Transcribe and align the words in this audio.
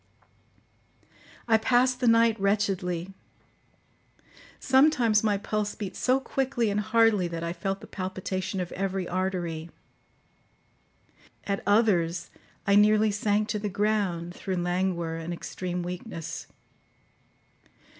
I 1.47 1.59
passed 1.59 1.99
the 1.99 2.07
night 2.07 2.35
wretchedly. 2.39 3.13
Sometimes 4.59 5.23
my 5.23 5.37
pulse 5.37 5.75
beat 5.75 5.95
so 5.95 6.19
quickly 6.19 6.71
and 6.71 6.79
hardly 6.79 7.27
that 7.27 7.43
I 7.43 7.53
felt 7.53 7.81
the 7.81 7.85
palpitation 7.85 8.59
of 8.59 8.71
every 8.71 9.07
artery; 9.07 9.69
at 11.43 11.61
others, 11.67 12.31
I 12.65 12.73
nearly 12.73 13.11
sank 13.11 13.47
to 13.49 13.59
the 13.59 13.69
ground 13.69 14.33
through 14.33 14.55
languor 14.57 15.17
and 15.17 15.31
extreme 15.35 15.83
weakness. 15.83 16.47